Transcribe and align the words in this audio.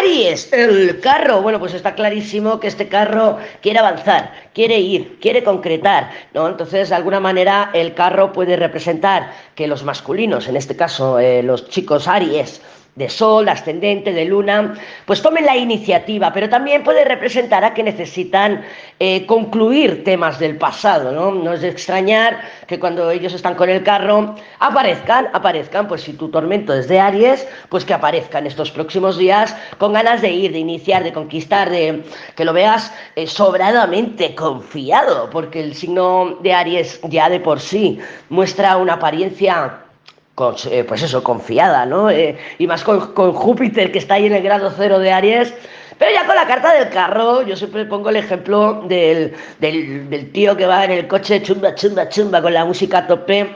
Aries, 0.00 0.50
el 0.54 0.98
carro. 1.00 1.42
Bueno, 1.42 1.58
pues 1.58 1.74
está 1.74 1.94
clarísimo 1.94 2.58
que 2.58 2.68
este 2.68 2.88
carro 2.88 3.36
quiere 3.60 3.80
avanzar, 3.80 4.32
quiere 4.54 4.78
ir, 4.78 5.18
quiere 5.20 5.44
concretar, 5.44 6.10
¿no? 6.32 6.48
Entonces, 6.48 6.88
de 6.88 6.94
alguna 6.94 7.20
manera, 7.20 7.70
el 7.74 7.92
carro 7.92 8.32
puede 8.32 8.56
representar 8.56 9.30
que 9.54 9.66
los 9.66 9.84
masculinos, 9.84 10.48
en 10.48 10.56
este 10.56 10.74
caso 10.74 11.18
eh, 11.18 11.42
los 11.42 11.68
chicos 11.68 12.08
Aries, 12.08 12.62
de 13.00 13.08
Sol, 13.08 13.48
ascendente, 13.48 14.12
de 14.12 14.26
Luna, 14.26 14.74
pues 15.06 15.22
tomen 15.22 15.46
la 15.46 15.56
iniciativa, 15.56 16.32
pero 16.32 16.48
también 16.48 16.84
puede 16.84 17.04
representar 17.04 17.64
a 17.64 17.72
que 17.72 17.82
necesitan 17.82 18.62
eh, 19.00 19.24
concluir 19.26 20.04
temas 20.04 20.38
del 20.38 20.58
pasado, 20.58 21.10
¿no? 21.10 21.32
No 21.32 21.54
es 21.54 21.62
de 21.62 21.68
extrañar 21.68 22.42
que 22.66 22.78
cuando 22.78 23.10
ellos 23.10 23.32
están 23.32 23.54
con 23.54 23.70
el 23.70 23.82
carro 23.82 24.36
aparezcan, 24.58 25.28
aparezcan, 25.32 25.88
pues 25.88 26.02
si 26.02 26.12
tu 26.12 26.28
tormento 26.28 26.74
es 26.74 26.86
de 26.88 27.00
Aries, 27.00 27.48
pues 27.70 27.86
que 27.86 27.94
aparezcan 27.94 28.46
estos 28.46 28.70
próximos 28.70 29.16
días 29.16 29.56
con 29.78 29.94
ganas 29.94 30.20
de 30.20 30.30
ir, 30.30 30.52
de 30.52 30.58
iniciar, 30.58 31.02
de 31.02 31.14
conquistar, 31.14 31.70
de 31.70 32.04
que 32.36 32.44
lo 32.44 32.52
veas 32.52 32.92
eh, 33.16 33.26
sobradamente 33.26 34.34
confiado, 34.34 35.30
porque 35.30 35.60
el 35.60 35.74
signo 35.74 36.36
de 36.42 36.52
Aries 36.52 37.00
ya 37.04 37.30
de 37.30 37.40
por 37.40 37.60
sí 37.60 37.98
muestra 38.28 38.76
una 38.76 38.94
apariencia 38.94 39.86
eh, 40.70 40.84
pues 40.84 41.02
eso, 41.02 41.22
confiada, 41.22 41.86
¿no? 41.86 42.10
Eh, 42.10 42.36
y 42.58 42.66
más 42.66 42.82
con, 42.82 43.00
Júpiter, 43.32 43.92
que 43.92 43.98
está 43.98 44.14
ahí 44.14 44.26
en 44.26 44.34
el 44.34 44.42
grado 44.42 44.72
cero 44.76 44.98
de 44.98 45.12
Aries. 45.12 45.54
Pero 45.98 46.12
ya 46.12 46.26
con 46.26 46.34
la 46.34 46.46
carta 46.46 46.72
del 46.72 46.88
carro, 46.88 47.42
yo 47.42 47.56
siempre 47.56 47.84
pongo 47.84 48.08
el 48.08 48.16
ejemplo 48.16 48.84
del, 48.88 49.34
del 49.58 50.32
tío 50.32 50.56
que 50.56 50.64
va 50.64 50.86
en 50.86 50.92
el 50.92 51.08
coche 51.08 51.42
chumba, 51.42 51.74
chumba, 51.74 52.08
chumba, 52.08 52.40
con 52.40 52.54
la 52.54 52.64
música 52.64 52.98
a 52.98 53.06
tope 53.06 53.54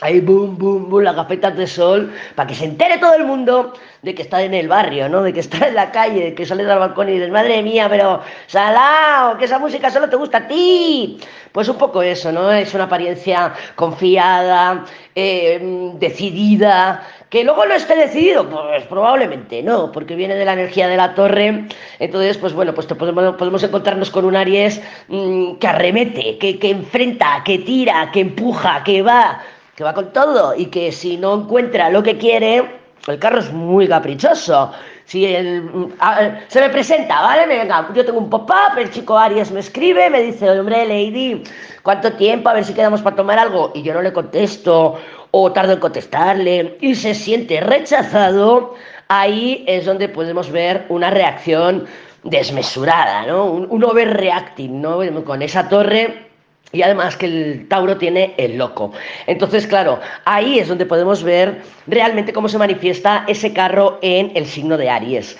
Ahí, 0.00 0.20
boom, 0.20 0.56
boom, 0.56 0.88
boom, 0.88 1.02
las 1.02 1.16
gafetas 1.16 1.56
de 1.56 1.66
sol, 1.66 2.12
para 2.36 2.46
que 2.46 2.54
se 2.54 2.64
entere 2.64 2.98
todo 2.98 3.14
el 3.14 3.24
mundo 3.24 3.72
de 4.02 4.14
que 4.14 4.22
está 4.22 4.40
en 4.44 4.54
el 4.54 4.68
barrio, 4.68 5.08
¿no? 5.08 5.22
De 5.22 5.32
que 5.32 5.40
está 5.40 5.66
en 5.66 5.74
la 5.74 5.90
calle, 5.90 6.26
de 6.26 6.34
que 6.34 6.46
sale 6.46 6.64
del 6.64 6.78
balcón 6.78 7.08
y 7.08 7.14
dices, 7.14 7.32
madre 7.32 7.64
mía, 7.64 7.88
pero 7.88 8.20
salao, 8.46 9.36
que 9.36 9.46
esa 9.46 9.58
música 9.58 9.90
solo 9.90 10.08
te 10.08 10.14
gusta 10.14 10.38
a 10.38 10.46
ti. 10.46 11.18
Pues 11.50 11.68
un 11.68 11.78
poco 11.78 12.00
eso, 12.00 12.30
¿no? 12.30 12.52
Es 12.52 12.72
una 12.74 12.84
apariencia 12.84 13.52
confiada, 13.74 14.84
eh, 15.16 15.58
decidida, 15.98 17.04
que 17.28 17.42
luego 17.42 17.66
no 17.66 17.74
esté 17.74 17.96
decidido, 17.96 18.48
pues 18.48 18.84
probablemente 18.84 19.64
no, 19.64 19.90
porque 19.90 20.14
viene 20.14 20.36
de 20.36 20.44
la 20.44 20.52
energía 20.52 20.86
de 20.86 20.96
la 20.96 21.16
torre. 21.16 21.66
Entonces, 21.98 22.38
pues 22.38 22.52
bueno, 22.52 22.72
pues 22.72 22.86
podemos, 22.86 23.34
podemos 23.34 23.64
encontrarnos 23.64 24.10
con 24.12 24.24
un 24.26 24.36
Aries 24.36 24.80
mm, 25.08 25.54
que 25.54 25.66
arremete, 25.66 26.38
que, 26.38 26.56
que 26.60 26.70
enfrenta, 26.70 27.42
que 27.44 27.58
tira, 27.58 28.12
que 28.12 28.20
empuja, 28.20 28.84
que 28.84 29.02
va 29.02 29.42
que 29.78 29.84
va 29.84 29.94
con 29.94 30.12
todo 30.12 30.56
y 30.56 30.66
que 30.66 30.90
si 30.90 31.16
no 31.16 31.36
encuentra 31.36 31.88
lo 31.88 32.02
que 32.02 32.18
quiere, 32.18 32.68
el 33.06 33.18
carro 33.20 33.38
es 33.38 33.52
muy 33.52 33.86
caprichoso. 33.86 34.72
Si 35.04 35.24
se 35.24 36.60
me 36.60 36.68
presenta, 36.68 37.22
¿vale? 37.22 37.46
Venga, 37.46 37.88
yo 37.94 38.04
tengo 38.04 38.18
un 38.18 38.28
pop-up, 38.28 38.76
el 38.76 38.90
chico 38.90 39.16
Aries 39.16 39.52
me 39.52 39.60
escribe, 39.60 40.10
me 40.10 40.20
dice, 40.20 40.50
hombre, 40.50 40.84
Lady, 40.84 41.44
¿cuánto 41.84 42.12
tiempo? 42.14 42.48
A 42.48 42.54
ver 42.54 42.64
si 42.64 42.74
quedamos 42.74 43.02
para 43.02 43.14
tomar 43.14 43.38
algo. 43.38 43.70
Y 43.72 43.82
yo 43.84 43.94
no 43.94 44.02
le 44.02 44.12
contesto, 44.12 44.98
o 45.30 45.52
tardo 45.52 45.74
en 45.74 45.78
contestarle, 45.78 46.76
y 46.80 46.96
se 46.96 47.14
siente 47.14 47.60
rechazado, 47.60 48.74
ahí 49.06 49.64
es 49.68 49.86
donde 49.86 50.08
podemos 50.08 50.50
ver 50.50 50.86
una 50.88 51.10
reacción 51.10 51.86
desmesurada, 52.24 53.26
¿no? 53.26 53.44
Un, 53.44 53.68
un 53.70 53.84
overreacting, 53.84 54.82
¿no? 54.82 54.98
Con 55.22 55.40
esa 55.40 55.68
torre 55.68 56.27
y 56.72 56.82
además 56.82 57.16
que 57.16 57.26
el 57.26 57.68
Tauro 57.68 57.96
tiene 57.96 58.34
el 58.36 58.58
loco. 58.58 58.92
Entonces, 59.26 59.66
claro, 59.66 60.00
ahí 60.24 60.58
es 60.58 60.68
donde 60.68 60.86
podemos 60.86 61.22
ver 61.22 61.62
realmente 61.86 62.32
cómo 62.32 62.48
se 62.48 62.58
manifiesta 62.58 63.24
ese 63.26 63.52
carro 63.52 63.98
en 64.02 64.32
el 64.34 64.46
signo 64.46 64.76
de 64.76 64.90
Aries. 64.90 65.38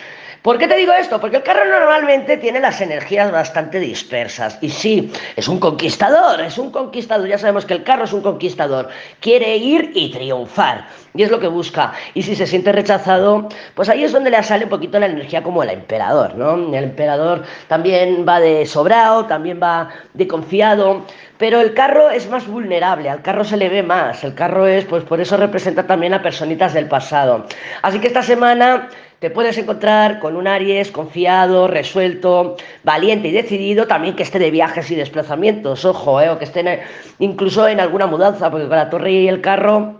¿Por 0.49 0.57
qué 0.57 0.67
te 0.67 0.77
digo 0.77 0.95
esto? 0.95 1.21
Porque 1.21 1.37
el 1.37 1.43
carro 1.43 1.67
normalmente 1.67 2.39
tiene 2.39 2.59
las 2.59 2.81
energías 2.81 3.31
bastante 3.31 3.79
dispersas. 3.79 4.57
Y 4.63 4.71
sí, 4.71 5.13
es 5.37 5.47
un 5.47 5.61
conquistador, 5.61 6.41
es 6.41 6.57
un 6.57 6.71
conquistador. 6.71 7.29
Ya 7.29 7.37
sabemos 7.37 7.67
que 7.67 7.75
el 7.75 7.83
carro 7.83 8.05
es 8.05 8.15
un 8.15 8.23
conquistador. 8.23 8.89
Quiere 9.21 9.59
ir 9.59 9.93
y 9.95 10.11
triunfar. 10.11 10.87
Y 11.15 11.23
es 11.23 11.31
lo 11.31 11.39
que 11.39 11.49
busca. 11.49 11.93
Y 12.15 12.23
si 12.23 12.35
se 12.35 12.47
siente 12.47 12.73
rechazado, 12.73 13.47
pues 13.75 13.91
ahí 13.91 14.05
es 14.05 14.13
donde 14.13 14.31
le 14.31 14.43
sale 14.43 14.65
un 14.65 14.71
poquito 14.71 14.99
la 14.99 15.05
energía 15.05 15.43
como 15.43 15.63
el 15.63 15.69
emperador, 15.69 16.35
¿no? 16.35 16.55
El 16.55 16.85
emperador 16.85 17.43
también 17.67 18.25
va 18.27 18.41
de 18.41 18.65
sobrado, 18.65 19.27
también 19.27 19.61
va 19.63 19.91
de 20.15 20.27
confiado. 20.27 21.05
Pero 21.37 21.61
el 21.61 21.75
carro 21.75 22.09
es 22.09 22.27
más 22.31 22.47
vulnerable, 22.47 23.11
al 23.11 23.21
carro 23.21 23.45
se 23.45 23.59
le 23.59 23.69
ve 23.69 23.83
más. 23.83 24.25
El 24.25 24.35
carro 24.35 24.67
es, 24.67 24.87
pues 24.87 25.05
por 25.05 25.21
eso 25.21 25.37
representa 25.37 25.87
también 25.87 26.15
a 26.15 26.23
personitas 26.23 26.73
del 26.73 26.87
pasado. 26.87 27.45
Así 27.83 28.01
que 28.01 28.07
esta 28.07 28.23
semana 28.23 28.89
te 29.19 29.31
puedes 29.31 29.59
encontrar 29.59 30.21
con 30.21 30.37
un 30.37 30.47
Aries 30.47 30.93
confiado, 30.93 31.67
resuelto, 31.67 32.57
valiente 32.85 33.29
y 33.29 33.33
decidido, 33.33 33.87
también 33.87 34.15
que 34.15 34.23
esté 34.23 34.39
de 34.39 34.51
viajes 34.51 34.91
y 34.91 34.95
desplazamientos, 34.95 35.85
ojo, 35.85 36.21
eh, 36.21 36.31
o 36.31 36.39
que 36.39 36.45
esté 36.45 36.83
incluso 37.19 37.67
en 37.67 37.81
alguna 37.81 38.07
mudanza, 38.07 38.51
porque 38.51 38.69
con 38.69 38.77
la 38.77 38.91
torre 38.91 39.13
y 39.13 39.29
el 39.29 39.41
carro 39.41 39.95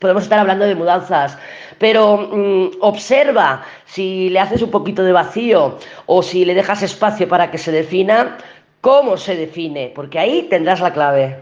podemos 0.00 0.22
estar 0.22 0.38
hablando 0.38 0.66
de 0.66 0.74
mudanzas, 0.74 1.38
pero 1.78 2.28
mm, 2.30 2.70
observa 2.80 3.64
si 3.86 4.28
le 4.28 4.40
haces 4.40 4.60
un 4.62 4.70
poquito 4.70 5.02
de 5.02 5.12
vacío 5.12 5.78
o 6.06 6.22
si 6.22 6.44
le 6.44 6.54
dejas 6.54 6.82
espacio 6.82 7.26
para 7.26 7.50
que 7.50 7.58
se 7.58 7.72
defina, 7.72 8.36
cómo 8.82 9.16
se 9.16 9.34
define, 9.34 9.92
porque 9.94 10.18
ahí 10.18 10.46
tendrás 10.50 10.80
la 10.80 10.92
clave. 10.92 11.38